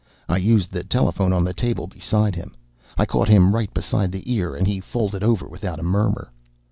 I 0.27 0.37
used 0.37 0.71
the 0.71 0.83
telephone 0.83 1.31
on 1.31 1.43
the 1.43 1.53
table 1.53 1.85
beside 1.85 2.33
him. 2.33 2.55
I 2.97 3.05
caught 3.05 3.29
him 3.29 3.53
right 3.53 3.71
beside 3.71 4.11
the 4.11 4.33
ear 4.33 4.55
and 4.55 4.65
he 4.67 4.79
folded 4.79 5.21
over 5.21 5.47
without 5.47 5.77
a 5.79 5.83
murmur. 5.83 6.31